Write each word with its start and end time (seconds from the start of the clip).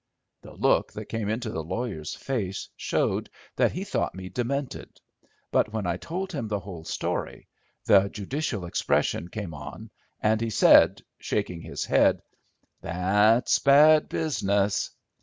The 0.41 0.53
look 0.55 0.91
that 0.93 1.05
came 1.09 1.29
into 1.29 1.51
the 1.51 1.63
lawyer's 1.63 2.15
face 2.15 2.67
showed 2.75 3.29
that 3.55 3.71
he 3.73 3.83
thought 3.83 4.15
me 4.15 4.29
demented; 4.29 4.99
but, 5.51 5.71
when 5.71 5.85
I 5.85 5.97
told 5.97 6.31
him 6.31 6.47
the 6.47 6.57
whole 6.61 6.83
story, 6.83 7.47
the 7.85 8.09
judicial 8.09 8.65
expression 8.65 9.27
came 9.27 9.53
on, 9.53 9.91
and 10.19 10.41
he 10.41 10.49
said, 10.49 11.03
shaking 11.19 11.61
his 11.61 11.85
head— 11.85 12.23
"That's 12.81 13.59
bad 13.59 14.09
business." 14.09 14.89